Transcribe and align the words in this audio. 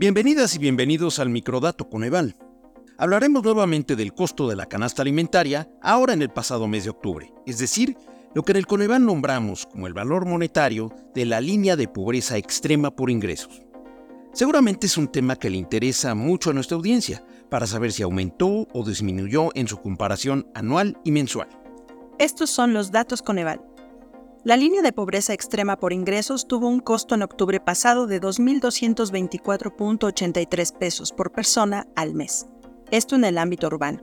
Bienvenidas 0.00 0.54
y 0.54 0.58
bienvenidos 0.58 1.18
al 1.18 1.28
Microdato 1.28 1.90
Coneval. 1.90 2.34
Hablaremos 2.96 3.44
nuevamente 3.44 3.96
del 3.96 4.14
costo 4.14 4.48
de 4.48 4.56
la 4.56 4.64
canasta 4.64 5.02
alimentaria 5.02 5.68
ahora 5.82 6.14
en 6.14 6.22
el 6.22 6.30
pasado 6.30 6.66
mes 6.66 6.84
de 6.84 6.90
octubre, 6.90 7.30
es 7.44 7.58
decir, 7.58 7.98
lo 8.34 8.42
que 8.42 8.52
en 8.52 8.56
el 8.56 8.66
Coneval 8.66 9.04
nombramos 9.04 9.66
como 9.66 9.86
el 9.86 9.92
valor 9.92 10.24
monetario 10.24 10.90
de 11.14 11.26
la 11.26 11.42
línea 11.42 11.76
de 11.76 11.86
pobreza 11.86 12.38
extrema 12.38 12.96
por 12.96 13.10
ingresos. 13.10 13.60
Seguramente 14.32 14.86
es 14.86 14.96
un 14.96 15.08
tema 15.08 15.36
que 15.36 15.50
le 15.50 15.58
interesa 15.58 16.14
mucho 16.14 16.48
a 16.48 16.54
nuestra 16.54 16.78
audiencia 16.78 17.22
para 17.50 17.66
saber 17.66 17.92
si 17.92 18.02
aumentó 18.02 18.66
o 18.72 18.82
disminuyó 18.82 19.50
en 19.54 19.68
su 19.68 19.82
comparación 19.82 20.50
anual 20.54 20.96
y 21.04 21.12
mensual. 21.12 21.48
Estos 22.18 22.48
son 22.48 22.72
los 22.72 22.90
datos 22.90 23.20
Coneval. 23.20 23.60
La 24.42 24.56
línea 24.56 24.80
de 24.80 24.94
pobreza 24.94 25.34
extrema 25.34 25.76
por 25.76 25.92
ingresos 25.92 26.48
tuvo 26.48 26.66
un 26.66 26.80
costo 26.80 27.14
en 27.14 27.20
octubre 27.20 27.60
pasado 27.60 28.06
de 28.06 28.22
2.224.83 28.22 30.78
pesos 30.78 31.12
por 31.12 31.30
persona 31.30 31.86
al 31.94 32.14
mes. 32.14 32.46
Esto 32.90 33.16
en 33.16 33.24
el 33.24 33.36
ámbito 33.36 33.66
urbano. 33.66 34.00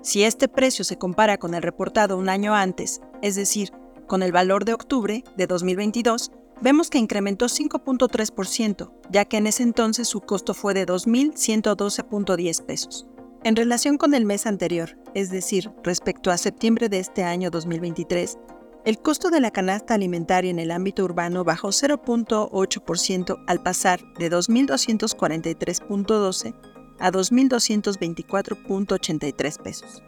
Si 0.00 0.22
este 0.22 0.46
precio 0.46 0.84
se 0.84 0.98
compara 0.98 1.36
con 1.36 1.54
el 1.54 1.62
reportado 1.62 2.16
un 2.16 2.28
año 2.28 2.54
antes, 2.54 3.00
es 3.22 3.34
decir, 3.34 3.72
con 4.06 4.22
el 4.22 4.30
valor 4.30 4.64
de 4.64 4.72
octubre 4.72 5.24
de 5.36 5.48
2022, 5.48 6.30
vemos 6.60 6.88
que 6.88 6.98
incrementó 6.98 7.46
5.3%, 7.46 8.92
ya 9.10 9.24
que 9.24 9.38
en 9.38 9.48
ese 9.48 9.64
entonces 9.64 10.06
su 10.06 10.20
costo 10.20 10.54
fue 10.54 10.74
de 10.74 10.86
2.112.10 10.86 12.64
pesos. 12.64 13.08
En 13.42 13.56
relación 13.56 13.98
con 13.98 14.14
el 14.14 14.26
mes 14.26 14.46
anterior, 14.46 14.96
es 15.14 15.30
decir, 15.30 15.72
respecto 15.82 16.30
a 16.30 16.38
septiembre 16.38 16.88
de 16.88 17.00
este 17.00 17.24
año 17.24 17.50
2023, 17.50 18.38
el 18.84 18.98
costo 18.98 19.30
de 19.30 19.40
la 19.40 19.50
canasta 19.50 19.94
alimentaria 19.94 20.50
en 20.50 20.58
el 20.58 20.70
ámbito 20.70 21.02
urbano 21.04 21.44
bajó 21.44 21.68
0.8% 21.68 23.42
al 23.46 23.62
pasar 23.62 24.02
de 24.18 24.30
2.243.12 24.30 26.54
a 26.98 27.10
2.224.83 27.10 29.62
pesos. 29.62 30.02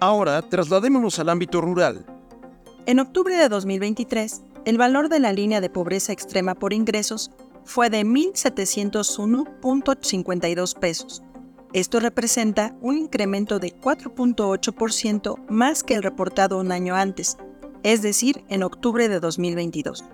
Ahora, 0.00 0.42
trasladémonos 0.42 1.18
al 1.18 1.28
ámbito 1.28 1.60
rural. 1.60 2.06
En 2.86 3.00
octubre 3.00 3.36
de 3.36 3.48
2023, 3.48 4.42
el 4.64 4.78
valor 4.78 5.08
de 5.08 5.18
la 5.20 5.32
línea 5.32 5.60
de 5.60 5.70
pobreza 5.70 6.12
extrema 6.12 6.54
por 6.54 6.72
ingresos 6.72 7.30
fue 7.64 7.90
de 7.90 8.04
1.701.52 8.04 10.78
pesos. 10.78 11.24
Esto 11.74 12.00
representa 12.00 12.74
un 12.80 12.96
incremento 12.96 13.58
de 13.58 13.78
4.8% 13.78 15.46
más 15.50 15.82
que 15.82 15.92
el 15.94 16.02
reportado 16.02 16.58
un 16.58 16.72
año 16.72 16.94
antes, 16.94 17.36
es 17.82 18.02
decir, 18.02 18.44
en 18.48 18.62
octubre 18.62 19.08
de 19.08 19.18
2022. 19.20 20.04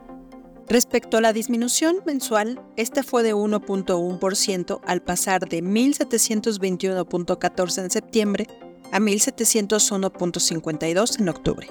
Respecto 0.67 1.19
a 1.19 1.21
la 1.21 1.35
disminución 1.35 1.97
mensual, 2.07 2.59
esta 2.77 3.03
fue 3.03 3.23
de 3.23 3.35
1.1% 3.35 4.81
al 4.87 5.03
pasar 5.03 5.47
de 5.49 5.63
1.721.14 5.63 7.83
en 7.83 7.91
septiembre 7.91 8.47
a 8.91 8.99
1.701.52 8.99 11.21
en 11.21 11.29
octubre. 11.29 11.69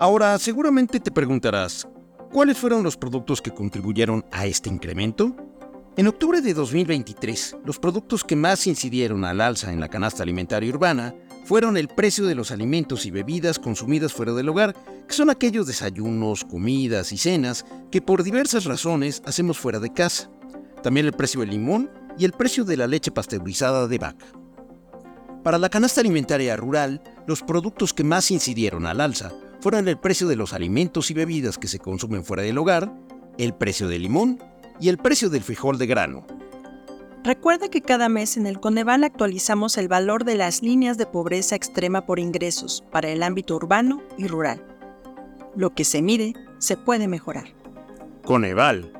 Ahora, 0.00 0.36
seguramente 0.38 0.98
te 0.98 1.12
preguntarás, 1.12 1.86
¿cuáles 2.32 2.58
fueron 2.58 2.82
los 2.82 2.96
productos 2.96 3.40
que 3.40 3.52
contribuyeron 3.52 4.24
a 4.32 4.46
este 4.46 4.68
incremento? 4.68 5.36
En 5.96 6.08
octubre 6.08 6.40
de 6.40 6.52
2023, 6.52 7.58
los 7.64 7.78
productos 7.78 8.24
que 8.24 8.34
más 8.34 8.66
incidieron 8.66 9.24
al 9.24 9.40
alza 9.40 9.72
en 9.72 9.78
la 9.78 9.88
canasta 9.88 10.24
alimentaria 10.24 10.68
urbana 10.68 11.14
fueron 11.44 11.76
el 11.76 11.88
precio 11.88 12.26
de 12.26 12.34
los 12.34 12.50
alimentos 12.50 13.06
y 13.06 13.10
bebidas 13.10 13.58
consumidas 13.58 14.12
fuera 14.12 14.32
del 14.32 14.48
hogar, 14.48 14.74
que 15.06 15.14
son 15.14 15.30
aquellos 15.30 15.66
desayunos, 15.66 16.44
comidas 16.44 17.12
y 17.12 17.18
cenas 17.18 17.64
que 17.90 18.00
por 18.00 18.22
diversas 18.22 18.64
razones 18.64 19.22
hacemos 19.26 19.58
fuera 19.58 19.78
de 19.78 19.92
casa. 19.92 20.30
También 20.82 21.06
el 21.06 21.12
precio 21.12 21.40
del 21.40 21.50
limón 21.50 21.90
y 22.18 22.24
el 22.24 22.32
precio 22.32 22.64
de 22.64 22.76
la 22.76 22.86
leche 22.86 23.10
pasteurizada 23.10 23.86
de 23.86 23.98
vaca. 23.98 24.26
Para 25.42 25.58
la 25.58 25.68
canasta 25.68 26.00
alimentaria 26.00 26.56
rural, 26.56 27.02
los 27.26 27.42
productos 27.42 27.92
que 27.92 28.04
más 28.04 28.30
incidieron 28.30 28.86
al 28.86 29.00
alza 29.00 29.32
fueron 29.60 29.88
el 29.88 29.98
precio 29.98 30.26
de 30.26 30.36
los 30.36 30.54
alimentos 30.54 31.10
y 31.10 31.14
bebidas 31.14 31.58
que 31.58 31.68
se 31.68 31.78
consumen 31.78 32.24
fuera 32.24 32.42
del 32.42 32.56
hogar, 32.56 32.94
el 33.38 33.54
precio 33.54 33.88
del 33.88 34.02
limón 34.02 34.42
y 34.80 34.88
el 34.88 34.98
precio 34.98 35.28
del 35.28 35.42
frijol 35.42 35.76
de 35.76 35.86
grano. 35.86 36.26
Recuerda 37.24 37.70
que 37.70 37.80
cada 37.80 38.10
mes 38.10 38.36
en 38.36 38.46
el 38.46 38.60
Coneval 38.60 39.02
actualizamos 39.02 39.78
el 39.78 39.88
valor 39.88 40.24
de 40.24 40.34
las 40.34 40.62
líneas 40.62 40.98
de 40.98 41.06
pobreza 41.06 41.56
extrema 41.56 42.04
por 42.04 42.18
ingresos 42.18 42.84
para 42.92 43.08
el 43.08 43.22
ámbito 43.22 43.56
urbano 43.56 44.02
y 44.18 44.26
rural. 44.26 44.62
Lo 45.56 45.70
que 45.70 45.84
se 45.84 46.02
mide 46.02 46.34
se 46.58 46.76
puede 46.76 47.08
mejorar. 47.08 47.46
Coneval 48.26 48.92